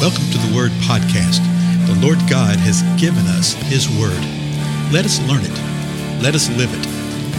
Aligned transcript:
Welcome 0.00 0.30
to 0.30 0.38
the 0.38 0.56
Word 0.56 0.70
Podcast. 0.88 1.44
The 1.86 1.94
Lord 2.00 2.16
God 2.20 2.56
has 2.56 2.80
given 2.98 3.26
us 3.26 3.52
His 3.52 3.86
Word. 3.86 4.18
Let 4.90 5.04
us 5.04 5.20
learn 5.28 5.42
it. 5.44 6.22
Let 6.22 6.34
us 6.34 6.48
live 6.56 6.72
it. 6.72 6.86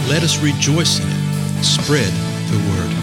Let 0.08 0.22
us 0.22 0.40
rejoice 0.40 1.00
in 1.00 1.08
it. 1.08 1.64
Spread 1.64 2.12
the 2.52 2.58
Word. 2.70 3.02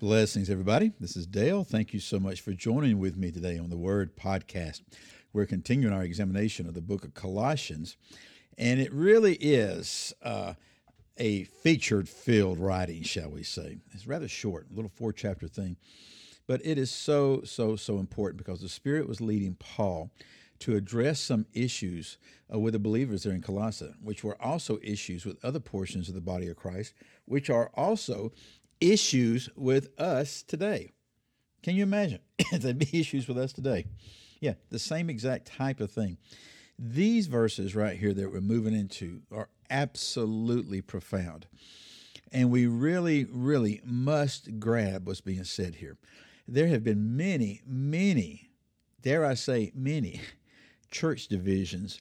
Blessings, 0.00 0.50
everybody. 0.50 0.90
This 0.98 1.16
is 1.16 1.28
Dale. 1.28 1.62
Thank 1.62 1.94
you 1.94 2.00
so 2.00 2.18
much 2.18 2.40
for 2.40 2.52
joining 2.52 2.98
with 2.98 3.16
me 3.16 3.30
today 3.30 3.58
on 3.58 3.70
the 3.70 3.76
Word 3.76 4.16
Podcast. 4.16 4.82
We're 5.32 5.46
continuing 5.46 5.94
our 5.94 6.02
examination 6.02 6.66
of 6.66 6.74
the 6.74 6.80
book 6.80 7.04
of 7.04 7.14
Colossians, 7.14 7.96
and 8.58 8.80
it 8.80 8.92
really 8.92 9.34
is 9.34 10.12
uh, 10.22 10.54
a 11.18 11.44
featured 11.44 12.08
filled 12.08 12.58
writing, 12.58 13.02
shall 13.02 13.30
we 13.30 13.42
say. 13.42 13.78
It's 13.92 14.06
rather 14.06 14.28
short, 14.28 14.66
a 14.70 14.74
little 14.74 14.90
four 14.94 15.12
chapter 15.12 15.48
thing, 15.48 15.76
but 16.46 16.64
it 16.64 16.78
is 16.78 16.90
so, 16.90 17.42
so, 17.44 17.76
so 17.76 17.98
important 17.98 18.38
because 18.38 18.60
the 18.60 18.68
Spirit 18.68 19.08
was 19.08 19.20
leading 19.20 19.54
Paul 19.54 20.10
to 20.60 20.76
address 20.76 21.20
some 21.20 21.46
issues 21.52 22.18
uh, 22.52 22.58
with 22.58 22.72
the 22.72 22.78
believers 22.78 23.22
there 23.22 23.34
in 23.34 23.42
Colossae, 23.42 23.92
which 24.02 24.24
were 24.24 24.40
also 24.42 24.78
issues 24.82 25.26
with 25.26 25.44
other 25.44 25.60
portions 25.60 26.08
of 26.08 26.14
the 26.14 26.20
body 26.20 26.48
of 26.48 26.56
Christ, 26.56 26.94
which 27.26 27.50
are 27.50 27.70
also 27.74 28.32
issues 28.80 29.48
with 29.56 29.88
us 29.98 30.42
today. 30.42 30.92
Can 31.62 31.74
you 31.74 31.82
imagine? 31.82 32.20
There'd 32.52 32.78
be 32.78 33.00
issues 33.00 33.28
with 33.28 33.38
us 33.38 33.52
today. 33.52 33.86
Yeah, 34.40 34.54
the 34.70 34.78
same 34.78 35.10
exact 35.10 35.46
type 35.46 35.80
of 35.80 35.90
thing. 35.90 36.18
These 36.78 37.26
verses 37.26 37.74
right 37.74 37.98
here 37.98 38.12
that 38.12 38.30
we're 38.30 38.40
moving 38.40 38.74
into 38.74 39.22
are 39.32 39.48
absolutely 39.70 40.82
profound. 40.82 41.46
And 42.32 42.50
we 42.50 42.66
really, 42.66 43.24
really 43.30 43.80
must 43.84 44.58
grab 44.58 45.06
what's 45.06 45.20
being 45.20 45.44
said 45.44 45.76
here. 45.76 45.96
There 46.46 46.68
have 46.68 46.84
been 46.84 47.16
many, 47.16 47.62
many, 47.66 48.50
dare 49.00 49.24
I 49.24 49.34
say, 49.34 49.72
many 49.74 50.20
church 50.90 51.28
divisions 51.28 52.00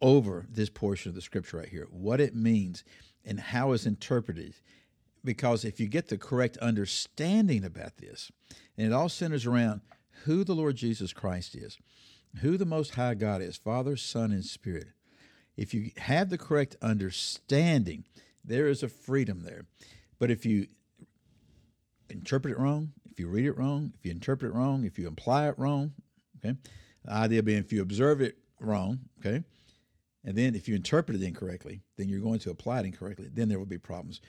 over 0.00 0.46
this 0.50 0.70
portion 0.70 1.10
of 1.10 1.14
the 1.14 1.20
scripture 1.20 1.58
right 1.58 1.68
here, 1.68 1.86
what 1.90 2.20
it 2.20 2.34
means 2.34 2.84
and 3.24 3.38
how 3.38 3.72
it's 3.72 3.86
interpreted. 3.86 4.54
Because 5.24 5.64
if 5.64 5.78
you 5.78 5.86
get 5.86 6.08
the 6.08 6.16
correct 6.16 6.56
understanding 6.58 7.64
about 7.64 7.98
this, 7.98 8.30
and 8.78 8.86
it 8.86 8.92
all 8.92 9.08
centers 9.08 9.46
around 9.46 9.82
who 10.24 10.44
the 10.44 10.54
Lord 10.54 10.76
Jesus 10.76 11.12
Christ 11.12 11.54
is, 11.54 11.78
who 12.38 12.56
the 12.56 12.64
Most 12.64 12.94
High 12.94 13.14
God 13.14 13.42
is 13.42 13.56
Father, 13.56 13.96
Son, 13.96 14.32
and 14.32 14.44
Spirit. 14.44 14.88
If 15.56 15.74
you 15.74 15.90
have 15.98 16.30
the 16.30 16.38
correct 16.38 16.76
understanding, 16.80 18.04
there 18.44 18.68
is 18.68 18.82
a 18.82 18.88
freedom 18.88 19.42
there. 19.42 19.66
But 20.18 20.30
if 20.30 20.46
you 20.46 20.68
interpret 22.08 22.52
it 22.52 22.58
wrong, 22.58 22.92
if 23.10 23.18
you 23.18 23.28
read 23.28 23.46
it 23.46 23.58
wrong, 23.58 23.92
if 23.98 24.04
you 24.04 24.12
interpret 24.12 24.52
it 24.52 24.54
wrong, 24.54 24.84
if 24.84 24.98
you 24.98 25.06
imply 25.06 25.48
it 25.48 25.58
wrong, 25.58 25.92
okay, 26.38 26.56
the 27.04 27.12
idea 27.12 27.42
being 27.42 27.58
if 27.58 27.72
you 27.72 27.82
observe 27.82 28.20
it 28.20 28.38
wrong, 28.60 29.00
okay, 29.18 29.42
and 30.24 30.36
then 30.36 30.54
if 30.54 30.68
you 30.68 30.74
interpret 30.74 31.20
it 31.20 31.24
incorrectly, 31.24 31.80
then 31.96 32.08
you're 32.08 32.20
going 32.20 32.38
to 32.40 32.50
apply 32.50 32.80
it 32.80 32.86
incorrectly, 32.86 33.28
then 33.32 33.48
there 33.48 33.58
will 33.58 33.66
be 33.66 33.78
problems. 33.78 34.20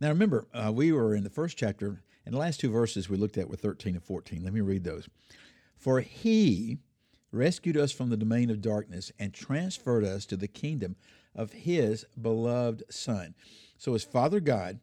Now 0.00 0.08
remember, 0.08 0.46
uh, 0.52 0.72
we 0.72 0.92
were 0.92 1.14
in 1.14 1.24
the 1.24 1.30
first 1.30 1.56
chapter, 1.56 2.02
and 2.24 2.34
the 2.34 2.38
last 2.38 2.60
two 2.60 2.70
verses 2.70 3.08
we 3.08 3.16
looked 3.16 3.38
at 3.38 3.48
were 3.48 3.56
13 3.56 3.94
and 3.94 4.02
14. 4.02 4.42
Let 4.42 4.52
me 4.52 4.60
read 4.60 4.84
those. 4.84 5.08
For 5.76 6.00
he 6.00 6.78
rescued 7.34 7.76
us 7.76 7.92
from 7.92 8.10
the 8.10 8.16
domain 8.16 8.50
of 8.50 8.62
darkness 8.62 9.10
and 9.18 9.34
transferred 9.34 10.04
us 10.04 10.24
to 10.26 10.36
the 10.36 10.48
kingdom 10.48 10.96
of 11.34 11.52
his 11.52 12.04
beloved 12.20 12.82
Son. 12.90 13.34
So, 13.76 13.94
as 13.94 14.04
Father 14.04 14.40
God 14.40 14.78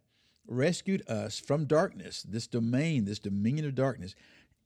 rescued 0.47 1.07
us 1.09 1.39
from 1.39 1.65
darkness, 1.65 2.23
this 2.23 2.47
domain, 2.47 3.05
this 3.05 3.19
dominion 3.19 3.65
of 3.65 3.75
darkness, 3.75 4.15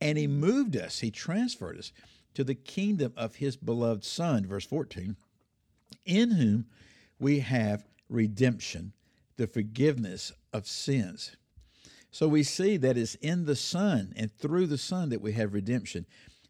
and 0.02 0.18
he 0.18 0.28
moved 0.28 0.76
us, 0.76 1.00
he 1.00 1.12
transferred 1.12 1.78
us 1.78 1.92
to 2.34 2.44
the 2.44 2.56
kingdom 2.56 3.14
of 3.16 3.36
his 3.36 3.56
beloved 3.56 4.04
Son, 4.04 4.46
verse 4.46 4.66
14, 4.66 5.16
in 6.06 6.32
whom 6.32 6.66
we 7.20 7.40
have 7.40 7.86
redemption, 8.10 8.94
the 9.38 9.48
forgiveness 9.48 10.32
of 10.52 10.68
sins. 10.68 11.36
So 12.12 12.28
we 12.28 12.44
see 12.44 12.78
that 12.78 12.98
it's 12.98 13.16
in 13.16 13.46
the 13.46 13.56
Son 13.56 14.14
and 14.16 14.32
through 14.32 14.68
the 14.68 14.78
Son 14.78 15.10
that 15.10 15.22
we 15.22 15.34
have 15.34 15.54
redemption, 15.54 16.06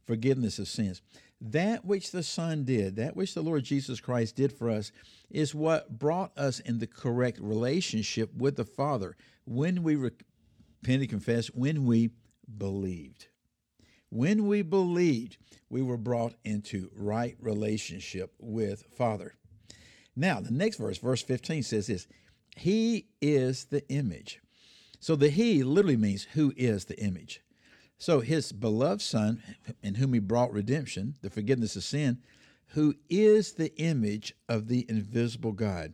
forgiveness 0.05 0.59
of 0.59 0.67
sins. 0.67 1.01
That 1.41 1.85
which 1.85 2.11
the 2.11 2.23
Son 2.23 2.63
did, 2.63 2.95
that 2.95 3.15
which 3.15 3.33
the 3.33 3.41
Lord 3.41 3.63
Jesus 3.63 3.99
Christ 3.99 4.35
did 4.35 4.53
for 4.53 4.69
us, 4.69 4.91
is 5.29 5.53
what 5.53 5.99
brought 5.99 6.37
us 6.37 6.59
in 6.59 6.79
the 6.79 6.87
correct 6.87 7.39
relationship 7.39 8.33
with 8.35 8.55
the 8.55 8.65
Father 8.65 9.15
when 9.45 9.83
we 9.83 9.95
repented 9.95 11.01
and 11.01 11.09
confessed, 11.09 11.55
when 11.55 11.85
we 11.85 12.11
believed. 12.57 13.27
When 14.09 14.47
we 14.47 14.61
believed, 14.61 15.37
we 15.69 15.81
were 15.81 15.97
brought 15.97 16.35
into 16.45 16.89
right 16.95 17.35
relationship 17.41 18.33
with 18.39 18.83
Father. 18.95 19.35
Now, 20.15 20.39
the 20.39 20.51
next 20.51 20.77
verse, 20.77 20.97
verse 20.97 21.21
15, 21.21 21.63
says 21.63 21.87
this 21.87 22.07
He 22.55 23.07
is 23.21 23.65
the 23.65 23.87
image. 23.89 24.39
So 24.99 25.15
the 25.15 25.29
He 25.29 25.63
literally 25.63 25.97
means 25.97 26.23
who 26.33 26.53
is 26.55 26.85
the 26.85 26.99
image. 26.99 27.41
So 27.97 28.19
his 28.19 28.51
beloved 28.51 29.01
Son, 29.01 29.41
in 29.81 29.95
whom 29.95 30.13
he 30.13 30.19
brought 30.19 30.51
redemption, 30.51 31.15
the 31.21 31.29
forgiveness 31.29 31.75
of 31.75 31.83
sin, 31.83 32.19
who 32.69 32.95
is 33.09 33.53
the 33.53 33.75
image 33.77 34.33
of 34.49 34.67
the 34.67 34.85
invisible 34.89 35.53
God. 35.53 35.93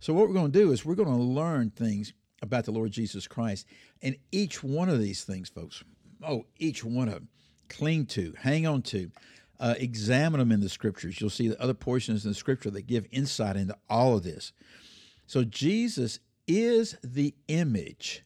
So 0.00 0.12
what 0.12 0.28
we're 0.28 0.34
going 0.34 0.52
to 0.52 0.58
do 0.58 0.72
is 0.72 0.84
we're 0.84 0.94
going 0.94 1.08
to 1.08 1.22
learn 1.22 1.70
things 1.70 2.12
about 2.42 2.64
the 2.64 2.72
Lord 2.72 2.92
Jesus 2.92 3.26
Christ. 3.26 3.66
And 4.02 4.16
each 4.32 4.62
one 4.62 4.88
of 4.88 5.00
these 5.00 5.24
things, 5.24 5.48
folks, 5.48 5.82
oh, 6.26 6.46
each 6.58 6.84
one 6.84 7.08
of 7.08 7.14
them, 7.14 7.28
cling 7.68 8.06
to, 8.06 8.34
hang 8.38 8.66
on 8.66 8.82
to, 8.82 9.10
uh, 9.60 9.74
examine 9.78 10.40
them 10.40 10.52
in 10.52 10.60
the 10.60 10.68
scriptures. 10.68 11.20
You'll 11.20 11.30
see 11.30 11.48
the 11.48 11.60
other 11.60 11.74
portions 11.74 12.24
in 12.24 12.30
the 12.30 12.34
scripture 12.34 12.70
that 12.70 12.86
give 12.86 13.06
insight 13.10 13.56
into 13.56 13.76
all 13.88 14.16
of 14.16 14.22
this. 14.22 14.52
So 15.26 15.44
Jesus 15.44 16.20
is 16.46 16.96
the 17.02 17.34
image 17.48 18.24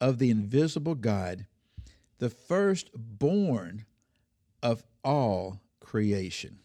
of 0.00 0.18
the 0.18 0.30
invisible 0.30 0.94
God 0.94 1.46
the 2.18 2.30
firstborn 2.30 3.84
of 4.62 4.82
all 5.04 5.60
creation. 5.80 6.58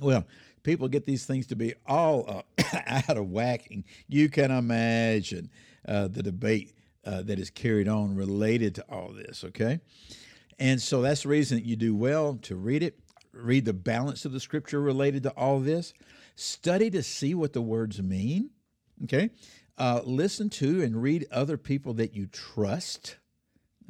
Well, 0.00 0.24
people 0.62 0.88
get 0.88 1.04
these 1.04 1.26
things 1.26 1.46
to 1.48 1.56
be 1.56 1.74
all 1.86 2.44
uh, 2.58 2.62
out 2.86 3.16
of 3.16 3.30
whacking. 3.30 3.84
You 4.08 4.28
can 4.28 4.50
imagine 4.50 5.50
uh, 5.86 6.08
the 6.08 6.22
debate 6.22 6.74
uh, 7.04 7.22
that 7.22 7.38
is 7.38 7.50
carried 7.50 7.88
on 7.88 8.14
related 8.14 8.74
to 8.76 8.84
all 8.88 9.12
this, 9.12 9.44
okay? 9.44 9.80
And 10.58 10.80
so 10.80 11.02
that's 11.02 11.22
the 11.22 11.28
reason 11.28 11.58
that 11.58 11.64
you 11.64 11.76
do 11.76 11.94
well 11.94 12.38
to 12.42 12.56
read 12.56 12.82
it, 12.82 12.98
read 13.32 13.64
the 13.64 13.72
balance 13.72 14.24
of 14.24 14.32
the 14.32 14.40
scripture 14.40 14.80
related 14.80 15.22
to 15.24 15.30
all 15.30 15.60
this, 15.60 15.94
study 16.36 16.90
to 16.90 17.02
see 17.02 17.34
what 17.34 17.52
the 17.52 17.62
words 17.62 18.02
mean, 18.02 18.50
okay? 19.04 19.30
Uh, 19.78 20.00
listen 20.04 20.50
to 20.50 20.82
and 20.82 21.02
read 21.02 21.26
other 21.30 21.56
people 21.56 21.94
that 21.94 22.14
you 22.14 22.26
trust 22.26 23.16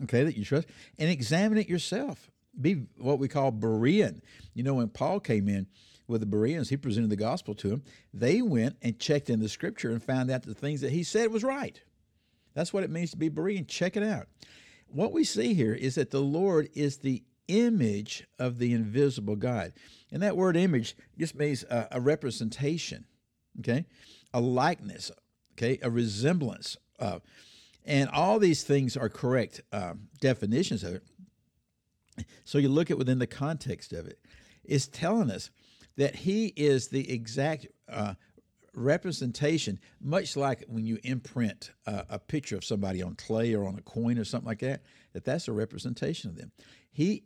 okay, 0.04 0.24
that 0.24 0.36
you 0.36 0.44
trust, 0.44 0.68
and 0.98 1.10
examine 1.10 1.58
it 1.58 1.68
yourself. 1.68 2.30
Be 2.60 2.86
what 2.96 3.18
we 3.18 3.28
call 3.28 3.52
Berean. 3.52 4.20
You 4.54 4.62
know, 4.62 4.74
when 4.74 4.88
Paul 4.88 5.20
came 5.20 5.48
in 5.48 5.66
with 6.08 6.20
the 6.20 6.26
Bereans, 6.26 6.68
he 6.68 6.76
presented 6.76 7.10
the 7.10 7.16
gospel 7.16 7.54
to 7.54 7.68
them. 7.68 7.82
They 8.12 8.42
went 8.42 8.76
and 8.82 8.98
checked 8.98 9.30
in 9.30 9.40
the 9.40 9.48
scripture 9.48 9.90
and 9.90 10.02
found 10.02 10.30
out 10.30 10.42
the 10.42 10.54
things 10.54 10.80
that 10.80 10.90
he 10.90 11.02
said 11.02 11.30
was 11.30 11.44
right. 11.44 11.80
That's 12.54 12.72
what 12.72 12.82
it 12.82 12.90
means 12.90 13.12
to 13.12 13.16
be 13.16 13.30
Berean. 13.30 13.68
Check 13.68 13.96
it 13.96 14.02
out. 14.02 14.26
What 14.88 15.12
we 15.12 15.22
see 15.22 15.54
here 15.54 15.72
is 15.72 15.94
that 15.94 16.10
the 16.10 16.20
Lord 16.20 16.68
is 16.74 16.98
the 16.98 17.22
image 17.46 18.26
of 18.38 18.58
the 18.58 18.72
invisible 18.72 19.36
God. 19.36 19.72
And 20.12 20.22
that 20.22 20.36
word 20.36 20.56
image 20.56 20.96
just 21.18 21.34
means 21.34 21.62
a, 21.64 21.88
a 21.92 22.00
representation, 22.00 23.04
okay? 23.60 23.86
A 24.34 24.40
likeness, 24.40 25.10
okay? 25.52 25.78
A 25.82 25.90
resemblance. 25.90 26.76
Uh, 26.98 27.20
and 27.84 28.08
all 28.10 28.38
these 28.38 28.62
things 28.62 28.96
are 28.96 29.08
correct 29.08 29.60
um, 29.72 30.08
definitions 30.20 30.84
of 30.84 30.94
it. 30.94 31.02
So 32.44 32.58
you 32.58 32.68
look 32.68 32.90
at 32.90 32.98
within 32.98 33.18
the 33.18 33.26
context 33.26 33.92
of 33.92 34.06
it. 34.06 34.18
It's 34.64 34.86
telling 34.86 35.30
us 35.30 35.50
that 35.96 36.16
he 36.16 36.46
is 36.56 36.88
the 36.88 37.10
exact 37.12 37.66
uh, 37.88 38.14
representation, 38.74 39.78
much 40.00 40.36
like 40.36 40.64
when 40.68 40.84
you 40.86 40.98
imprint 41.02 41.70
uh, 41.86 42.02
a 42.08 42.18
picture 42.18 42.56
of 42.56 42.64
somebody 42.64 43.02
on 43.02 43.14
clay 43.14 43.54
or 43.54 43.66
on 43.66 43.76
a 43.76 43.82
coin 43.82 44.18
or 44.18 44.24
something 44.24 44.48
like 44.48 44.60
that, 44.60 44.82
that 45.12 45.24
that's 45.24 45.48
a 45.48 45.52
representation 45.52 46.30
of 46.30 46.36
them. 46.36 46.52
He 46.92 47.24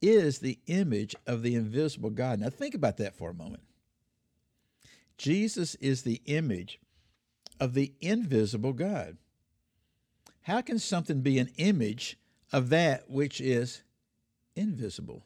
is 0.00 0.38
the 0.38 0.58
image 0.66 1.14
of 1.26 1.42
the 1.42 1.54
invisible 1.54 2.10
God. 2.10 2.40
Now 2.40 2.48
think 2.48 2.74
about 2.74 2.96
that 2.96 3.16
for 3.16 3.30
a 3.30 3.34
moment. 3.34 3.62
Jesus 5.18 5.74
is 5.76 6.02
the 6.02 6.22
image 6.26 6.80
of 7.60 7.74
the 7.74 7.92
invisible 8.00 8.72
God. 8.72 9.18
How 10.42 10.60
can 10.60 10.78
something 10.78 11.20
be 11.20 11.38
an 11.38 11.50
image 11.56 12.18
of 12.52 12.70
that 12.70 13.10
which 13.10 13.40
is 13.40 13.82
invisible? 14.56 15.24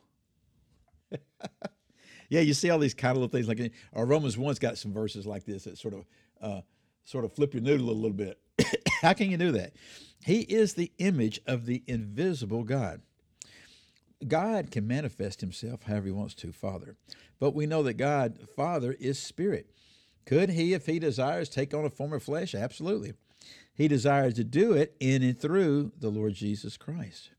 yeah, 2.28 2.40
you 2.40 2.54
see 2.54 2.70
all 2.70 2.78
these 2.78 2.94
kind 2.94 3.12
of 3.12 3.22
little 3.22 3.28
things 3.28 3.48
like, 3.48 3.72
or 3.92 4.06
Romans 4.06 4.36
one's 4.36 4.58
got 4.58 4.78
some 4.78 4.92
verses 4.92 5.26
like 5.26 5.44
this 5.44 5.64
that 5.64 5.78
sort 5.78 5.94
of, 5.94 6.06
uh, 6.40 6.60
sort 7.04 7.24
of 7.24 7.32
flip 7.32 7.54
your 7.54 7.62
noodle 7.62 7.90
a 7.90 7.92
little 7.92 8.10
bit. 8.10 8.38
How 9.02 9.12
can 9.12 9.30
you 9.30 9.36
do 9.36 9.52
that? 9.52 9.72
He 10.24 10.40
is 10.40 10.74
the 10.74 10.90
image 10.98 11.40
of 11.46 11.66
the 11.66 11.82
invisible 11.86 12.64
God. 12.64 13.02
God 14.26 14.70
can 14.70 14.86
manifest 14.86 15.40
himself 15.40 15.82
however 15.82 16.06
he 16.06 16.12
wants 16.12 16.34
to, 16.36 16.52
Father. 16.52 16.96
But 17.38 17.54
we 17.54 17.66
know 17.66 17.82
that 17.82 17.94
God, 17.94 18.38
Father, 18.56 18.96
is 18.98 19.18
spirit. 19.18 19.70
Could 20.24 20.50
he, 20.50 20.72
if 20.72 20.86
he 20.86 20.98
desires, 20.98 21.48
take 21.48 21.74
on 21.74 21.84
a 21.84 21.90
form 21.90 22.14
of 22.14 22.22
flesh? 22.22 22.54
Absolutely. 22.54 23.12
He 23.74 23.88
desires 23.88 24.34
to 24.34 24.44
do 24.44 24.72
it 24.72 24.94
in 25.00 25.22
and 25.22 25.38
through 25.38 25.92
the 25.98 26.10
Lord 26.10 26.34
Jesus 26.34 26.76
Christ. 26.76 27.30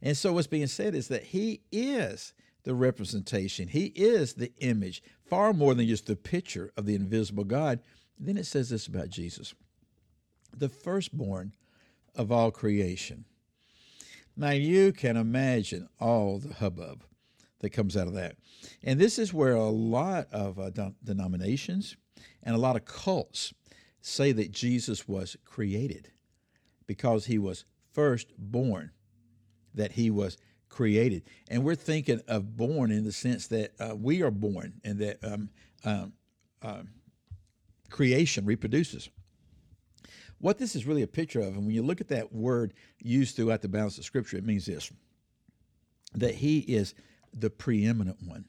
And 0.00 0.16
so 0.16 0.32
what's 0.32 0.46
being 0.46 0.66
said 0.66 0.94
is 0.94 1.08
that 1.08 1.24
he 1.24 1.62
is 1.70 2.32
the 2.64 2.74
representation, 2.74 3.68
he 3.68 3.86
is 3.94 4.34
the 4.34 4.52
image, 4.58 5.02
far 5.26 5.52
more 5.52 5.74
than 5.74 5.86
just 5.86 6.06
the 6.06 6.16
picture 6.16 6.70
of 6.76 6.86
the 6.86 6.94
invisible 6.94 7.44
God. 7.44 7.80
Then 8.18 8.36
it 8.36 8.46
says 8.46 8.70
this 8.70 8.86
about 8.86 9.10
Jesus 9.10 9.54
the 10.56 10.68
firstborn 10.68 11.52
of 12.14 12.32
all 12.32 12.50
creation. 12.50 13.24
Now 14.36 14.50
you 14.50 14.92
can 14.92 15.16
imagine 15.16 15.88
all 16.00 16.38
the 16.38 16.54
hubbub 16.54 17.04
that 17.60 17.70
comes 17.70 17.96
out 17.96 18.06
of 18.06 18.14
that. 18.14 18.36
And 18.82 18.98
this 18.98 19.18
is 19.18 19.34
where 19.34 19.54
a 19.54 19.68
lot 19.68 20.28
of 20.32 20.58
uh, 20.58 20.70
denominations 21.04 21.96
and 22.42 22.54
a 22.54 22.58
lot 22.58 22.76
of 22.76 22.84
cults 22.84 23.52
say 24.08 24.32
that 24.32 24.50
Jesus 24.50 25.06
was 25.06 25.36
created 25.44 26.10
because 26.86 27.26
he 27.26 27.38
was 27.38 27.64
first 27.92 28.32
born, 28.38 28.90
that 29.74 29.92
he 29.92 30.10
was 30.10 30.38
created. 30.68 31.22
And 31.48 31.64
we're 31.64 31.74
thinking 31.74 32.20
of 32.28 32.56
born 32.56 32.90
in 32.90 33.04
the 33.04 33.12
sense 33.12 33.46
that 33.48 33.72
uh, 33.78 33.94
we 33.94 34.22
are 34.22 34.30
born 34.30 34.80
and 34.84 34.98
that 34.98 35.18
um, 35.22 35.50
um, 35.84 36.12
uh, 36.62 36.82
creation 37.90 38.44
reproduces. 38.44 39.08
What 40.40 40.58
this 40.58 40.76
is 40.76 40.86
really 40.86 41.02
a 41.02 41.08
picture 41.08 41.40
of, 41.40 41.56
and 41.56 41.66
when 41.66 41.74
you 41.74 41.82
look 41.82 42.00
at 42.00 42.08
that 42.08 42.32
word 42.32 42.74
used 43.02 43.36
throughout 43.36 43.62
the 43.62 43.68
balance 43.68 43.98
of 43.98 44.04
Scripture, 44.04 44.36
it 44.36 44.44
means 44.44 44.66
this 44.66 44.90
that 46.14 46.36
He 46.36 46.60
is 46.60 46.94
the 47.34 47.50
preeminent 47.50 48.16
one. 48.24 48.46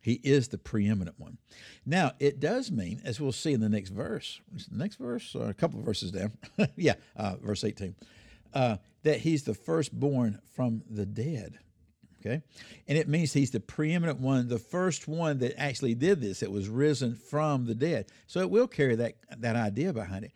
He 0.00 0.14
is 0.24 0.48
the 0.48 0.58
preeminent 0.58 1.18
one. 1.18 1.38
Now, 1.84 2.12
it 2.18 2.40
does 2.40 2.70
mean, 2.70 3.02
as 3.04 3.20
we'll 3.20 3.32
see 3.32 3.52
in 3.52 3.60
the 3.60 3.68
next 3.68 3.90
verse, 3.90 4.40
the 4.70 4.78
next 4.78 4.96
verse, 4.96 5.34
or 5.34 5.50
a 5.50 5.54
couple 5.54 5.78
of 5.78 5.84
verses 5.84 6.10
down, 6.10 6.32
yeah, 6.76 6.94
uh, 7.16 7.36
verse 7.36 7.64
18, 7.64 7.94
uh, 8.54 8.76
that 9.02 9.20
he's 9.20 9.44
the 9.44 9.54
firstborn 9.54 10.40
from 10.54 10.82
the 10.88 11.06
dead. 11.06 11.58
Okay? 12.20 12.42
And 12.86 12.98
it 12.98 13.08
means 13.08 13.32
he's 13.32 13.50
the 13.50 13.60
preeminent 13.60 14.20
one, 14.20 14.48
the 14.48 14.58
first 14.58 15.08
one 15.08 15.38
that 15.38 15.58
actually 15.58 15.94
did 15.94 16.20
this, 16.20 16.40
that 16.40 16.50
was 16.50 16.68
risen 16.68 17.14
from 17.14 17.66
the 17.66 17.74
dead. 17.74 18.06
So 18.26 18.40
it 18.40 18.50
will 18.50 18.68
carry 18.68 18.94
that, 18.96 19.14
that 19.38 19.56
idea 19.56 19.92
behind 19.92 20.24
it. 20.24 20.32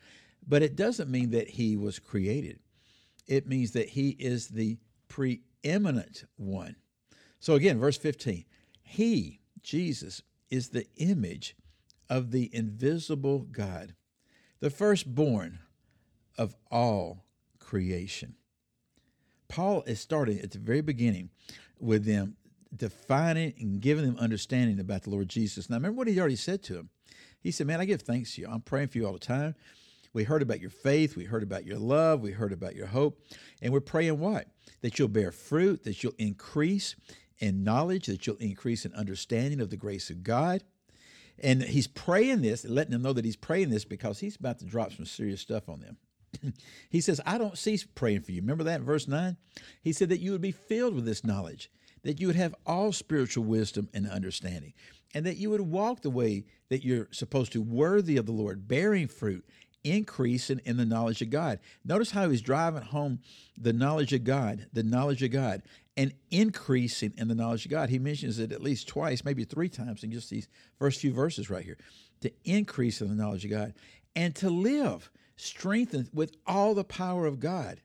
But 0.46 0.62
it 0.62 0.76
doesn't 0.76 1.10
mean 1.10 1.30
that 1.30 1.48
he 1.48 1.76
was 1.76 1.98
created, 1.98 2.58
it 3.26 3.48
means 3.48 3.72
that 3.72 3.88
he 3.88 4.10
is 4.10 4.48
the 4.48 4.76
preeminent 5.08 6.24
one. 6.36 6.76
So 7.40 7.54
again, 7.54 7.78
verse 7.78 7.96
15, 7.96 8.44
he, 8.82 9.40
Jesus, 9.64 10.22
is 10.50 10.68
the 10.68 10.86
image 10.96 11.56
of 12.08 12.30
the 12.30 12.54
invisible 12.54 13.40
God, 13.40 13.94
the 14.60 14.70
firstborn 14.70 15.58
of 16.38 16.54
all 16.70 17.24
creation. 17.58 18.34
Paul 19.48 19.82
is 19.86 20.00
starting 20.00 20.40
at 20.40 20.52
the 20.52 20.58
very 20.58 20.80
beginning 20.80 21.30
with 21.80 22.04
them, 22.04 22.36
defining 22.74 23.54
and 23.58 23.80
giving 23.80 24.04
them 24.04 24.16
understanding 24.18 24.80
about 24.80 25.02
the 25.02 25.10
Lord 25.10 25.28
Jesus. 25.28 25.68
Now, 25.68 25.76
remember 25.76 25.98
what 25.98 26.08
he 26.08 26.18
already 26.18 26.36
said 26.36 26.62
to 26.64 26.76
him. 26.76 26.90
He 27.40 27.50
said, 27.50 27.66
Man, 27.66 27.80
I 27.80 27.84
give 27.84 28.02
thanks 28.02 28.34
to 28.34 28.40
you. 28.40 28.48
I'm 28.48 28.62
praying 28.62 28.88
for 28.88 28.98
you 28.98 29.06
all 29.06 29.12
the 29.12 29.18
time. 29.18 29.54
We 30.12 30.24
heard 30.24 30.42
about 30.42 30.60
your 30.60 30.70
faith. 30.70 31.16
We 31.16 31.24
heard 31.24 31.42
about 31.42 31.66
your 31.66 31.78
love. 31.78 32.20
We 32.20 32.30
heard 32.30 32.52
about 32.52 32.76
your 32.76 32.86
hope. 32.86 33.20
And 33.60 33.72
we're 33.72 33.80
praying 33.80 34.18
what? 34.18 34.46
That 34.80 34.98
you'll 34.98 35.08
bear 35.08 35.32
fruit, 35.32 35.82
that 35.84 36.02
you'll 36.02 36.14
increase 36.18 36.94
in 37.38 37.64
knowledge, 37.64 38.06
that 38.06 38.26
you'll 38.26 38.36
increase 38.36 38.84
in 38.84 38.94
understanding 38.94 39.60
of 39.60 39.70
the 39.70 39.76
grace 39.76 40.10
of 40.10 40.22
God. 40.22 40.62
And 41.42 41.62
he's 41.62 41.88
praying 41.88 42.42
this, 42.42 42.64
letting 42.64 42.92
them 42.92 43.02
know 43.02 43.12
that 43.12 43.24
he's 43.24 43.36
praying 43.36 43.70
this 43.70 43.84
because 43.84 44.20
he's 44.20 44.36
about 44.36 44.60
to 44.60 44.64
drop 44.64 44.92
some 44.92 45.06
serious 45.06 45.40
stuff 45.40 45.68
on 45.68 45.80
them. 45.80 45.96
he 46.90 47.00
says, 47.00 47.20
I 47.26 47.38
don't 47.38 47.58
cease 47.58 47.84
praying 47.84 48.22
for 48.22 48.32
you. 48.32 48.40
Remember 48.40 48.64
that 48.64 48.82
verse 48.82 49.08
9? 49.08 49.36
He 49.82 49.92
said 49.92 50.08
that 50.10 50.20
you 50.20 50.32
would 50.32 50.40
be 50.40 50.52
filled 50.52 50.94
with 50.94 51.04
this 51.04 51.24
knowledge, 51.24 51.70
that 52.02 52.20
you 52.20 52.26
would 52.28 52.36
have 52.36 52.54
all 52.66 52.92
spiritual 52.92 53.44
wisdom 53.44 53.88
and 53.92 54.08
understanding, 54.08 54.74
and 55.14 55.26
that 55.26 55.36
you 55.36 55.50
would 55.50 55.60
walk 55.60 56.02
the 56.02 56.10
way 56.10 56.44
that 56.68 56.84
you're 56.84 57.08
supposed 57.10 57.52
to, 57.52 57.62
worthy 57.62 58.16
of 58.16 58.26
the 58.26 58.32
Lord, 58.32 58.68
bearing 58.68 59.08
fruit, 59.08 59.44
increasing 59.84 60.60
in 60.64 60.76
the 60.76 60.84
knowledge 60.84 61.20
of 61.20 61.30
God. 61.30 61.60
Notice 61.84 62.10
how 62.10 62.28
he's 62.28 62.40
driving 62.40 62.82
home 62.82 63.20
the 63.56 63.72
knowledge 63.72 64.12
of 64.12 64.24
God, 64.24 64.66
the 64.72 64.82
knowledge 64.82 65.22
of 65.22 65.30
God, 65.30 65.62
and 65.96 66.12
increasing 66.30 67.12
in 67.16 67.28
the 67.28 67.34
knowledge 67.34 67.64
of 67.64 67.70
God. 67.70 67.88
He 67.88 67.98
mentions 67.98 68.38
it 68.38 68.52
at 68.52 68.62
least 68.62 68.88
twice, 68.88 69.24
maybe 69.24 69.44
three 69.44 69.68
times 69.68 70.02
in 70.02 70.10
just 70.10 70.30
these 70.30 70.48
first 70.78 71.00
few 71.00 71.12
verses 71.12 71.50
right 71.50 71.64
here. 71.64 71.78
To 72.22 72.32
increase 72.44 73.00
in 73.00 73.08
the 73.08 73.14
knowledge 73.14 73.44
of 73.44 73.50
God 73.50 73.74
and 74.16 74.34
to 74.36 74.50
live 74.50 75.10
strengthened 75.36 76.08
with 76.12 76.36
all 76.46 76.74
the 76.74 76.84
power 76.84 77.26
of 77.26 77.40
God. 77.40 77.80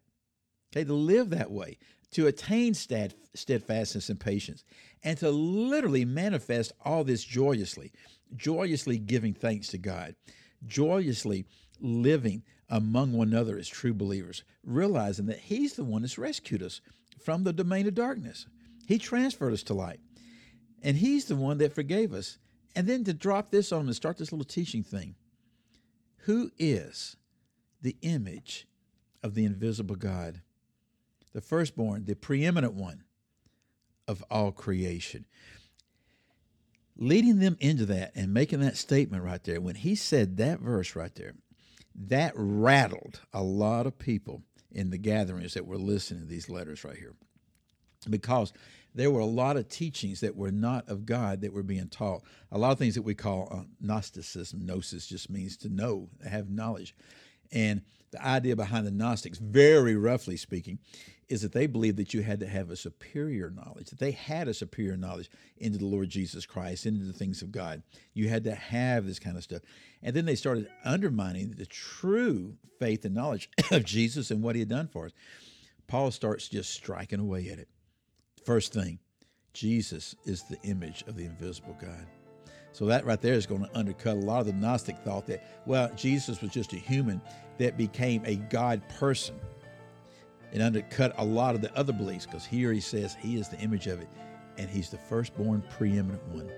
Okay, 0.71 0.83
to 0.83 0.93
live 0.93 1.31
that 1.31 1.51
way, 1.51 1.77
to 2.11 2.27
attain 2.27 2.73
steadfastness 2.73 4.09
and 4.09 4.19
patience, 4.19 4.63
and 5.03 5.17
to 5.17 5.31
literally 5.31 6.05
manifest 6.05 6.71
all 6.85 7.03
this 7.03 7.23
joyously, 7.23 7.91
joyously 8.35 8.97
giving 8.99 9.33
thanks 9.33 9.69
to 9.69 9.77
God, 9.77 10.15
joyously 10.67 11.45
living 11.79 12.43
among 12.69 13.13
one 13.13 13.29
another 13.29 13.57
as 13.57 13.67
true 13.67 13.93
believers, 13.93 14.43
realizing 14.63 15.25
that 15.25 15.39
He's 15.39 15.73
the 15.73 15.83
one 15.83 16.03
that's 16.03 16.19
rescued 16.19 16.61
us 16.61 16.81
from 17.21 17.43
the 17.43 17.53
domain 17.53 17.87
of 17.87 17.95
darkness. 17.95 18.47
He 18.87 18.97
transferred 18.97 19.53
us 19.53 19.63
to 19.63 19.73
light, 19.73 19.99
and 20.81 20.97
He's 20.97 21.25
the 21.25 21.35
one 21.35 21.57
that 21.59 21.75
forgave 21.75 22.13
us. 22.13 22.37
And 22.75 22.87
then 22.87 23.03
to 23.05 23.13
drop 23.13 23.49
this 23.49 23.71
on 23.71 23.87
and 23.87 23.95
start 23.95 24.17
this 24.17 24.31
little 24.31 24.45
teaching 24.45 24.83
thing. 24.83 25.15
Who 26.23 26.51
is 26.57 27.17
the 27.81 27.97
image 28.01 28.67
of 29.23 29.33
the 29.33 29.45
invisible 29.45 29.95
God, 29.95 30.41
the 31.33 31.41
firstborn, 31.41 32.05
the 32.05 32.15
preeminent 32.15 32.73
one 32.73 33.03
of 34.07 34.23
all 34.29 34.51
creation. 34.51 35.25
Leading 36.97 37.39
them 37.39 37.57
into 37.59 37.85
that 37.85 38.11
and 38.15 38.33
making 38.33 38.59
that 38.59 38.77
statement 38.77 39.23
right 39.23 39.43
there, 39.43 39.61
when 39.61 39.75
he 39.75 39.95
said 39.95 40.37
that 40.37 40.59
verse 40.59 40.95
right 40.95 41.13
there, 41.15 41.33
that 41.95 42.33
rattled 42.35 43.21
a 43.33 43.43
lot 43.43 43.85
of 43.85 43.99
people 43.99 44.43
in 44.71 44.89
the 44.89 44.97
gatherings 44.97 45.53
that 45.53 45.65
were 45.65 45.77
listening 45.77 46.21
to 46.21 46.27
these 46.27 46.49
letters 46.49 46.83
right 46.83 46.97
here. 46.97 47.13
Because 48.09 48.53
there 48.95 49.11
were 49.11 49.19
a 49.19 49.25
lot 49.25 49.57
of 49.57 49.69
teachings 49.69 50.21
that 50.21 50.35
were 50.35 50.51
not 50.51 50.87
of 50.87 51.05
God 51.05 51.41
that 51.41 51.53
were 51.53 51.63
being 51.63 51.89
taught. 51.89 52.23
A 52.51 52.57
lot 52.57 52.71
of 52.71 52.77
things 52.77 52.95
that 52.95 53.01
we 53.01 53.13
call 53.13 53.47
uh, 53.51 53.63
Gnosticism. 53.81 54.65
Gnosis 54.65 55.07
just 55.07 55.29
means 55.29 55.57
to 55.57 55.69
know, 55.69 56.09
have 56.27 56.49
knowledge. 56.49 56.95
And 57.51 57.81
the 58.11 58.25
idea 58.25 58.55
behind 58.55 58.87
the 58.87 58.91
Gnostics, 58.91 59.37
very 59.37 59.95
roughly 59.95 60.37
speaking, 60.37 60.79
is 61.27 61.43
that 61.43 61.53
they 61.53 61.67
believed 61.67 61.97
that 61.97 62.13
you 62.13 62.23
had 62.23 62.39
to 62.39 62.47
have 62.47 62.71
a 62.71 62.75
superior 62.75 63.51
knowledge, 63.51 63.91
that 63.91 63.99
they 63.99 64.11
had 64.11 64.47
a 64.47 64.53
superior 64.53 64.97
knowledge 64.97 65.29
into 65.57 65.77
the 65.77 65.85
Lord 65.85 66.09
Jesus 66.09 66.45
Christ, 66.45 66.87
into 66.87 67.05
the 67.05 67.13
things 67.13 67.41
of 67.41 67.51
God. 67.51 67.83
You 68.13 68.29
had 68.29 68.43
to 68.45 68.55
have 68.55 69.05
this 69.05 69.19
kind 69.19 69.37
of 69.37 69.43
stuff. 69.43 69.61
And 70.01 70.15
then 70.15 70.25
they 70.25 70.35
started 70.35 70.67
undermining 70.83 71.51
the 71.51 71.67
true 71.67 72.55
faith 72.79 73.05
and 73.05 73.13
knowledge 73.13 73.49
of 73.71 73.85
Jesus 73.85 74.31
and 74.31 74.41
what 74.41 74.55
he 74.55 74.61
had 74.61 74.69
done 74.69 74.87
for 74.87 75.05
us. 75.05 75.11
Paul 75.87 76.11
starts 76.11 76.47
just 76.47 76.73
striking 76.73 77.19
away 77.19 77.49
at 77.49 77.59
it. 77.59 77.69
First 78.45 78.73
thing, 78.73 78.99
Jesus 79.53 80.15
is 80.25 80.43
the 80.43 80.59
image 80.63 81.03
of 81.07 81.15
the 81.15 81.25
invisible 81.25 81.77
God. 81.79 82.07
So 82.71 82.85
that 82.85 83.05
right 83.05 83.21
there 83.21 83.33
is 83.33 83.45
going 83.45 83.65
to 83.65 83.77
undercut 83.77 84.15
a 84.15 84.19
lot 84.19 84.41
of 84.41 84.45
the 84.47 84.53
Gnostic 84.53 84.97
thought 84.99 85.25
that, 85.27 85.43
well, 85.65 85.91
Jesus 85.95 86.41
was 86.41 86.51
just 86.51 86.73
a 86.73 86.77
human 86.77 87.21
that 87.57 87.77
became 87.77 88.23
a 88.25 88.35
God 88.35 88.81
person. 88.97 89.39
It 90.51 90.61
undercut 90.61 91.13
a 91.17 91.25
lot 91.25 91.55
of 91.55 91.61
the 91.61 91.75
other 91.77 91.93
beliefs 91.93 92.25
because 92.25 92.45
here 92.45 92.71
he 92.71 92.79
says 92.79 93.15
he 93.19 93.37
is 93.37 93.49
the 93.49 93.59
image 93.59 93.87
of 93.87 93.99
it 93.99 94.09
and 94.57 94.69
he's 94.69 94.89
the 94.89 94.97
firstborn 94.97 95.63
preeminent 95.69 96.25
one 96.29 96.49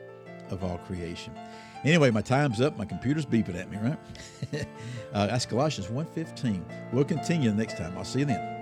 of 0.49 0.63
all 0.63 0.77
creation. 0.79 1.33
Anyway, 1.83 2.11
my 2.11 2.21
time's 2.21 2.61
up. 2.61 2.77
My 2.77 2.85
computer's 2.85 3.25
beeping 3.25 3.59
at 3.59 3.69
me, 3.71 3.77
right? 3.77 3.97
uh, 5.13 5.27
that's 5.27 5.45
Colossians 5.45 5.89
1.15. 5.89 6.61
We'll 6.93 7.03
continue 7.03 7.51
next 7.53 7.77
time. 7.77 7.97
I'll 7.97 8.05
see 8.05 8.19
you 8.19 8.25
then. 8.25 8.60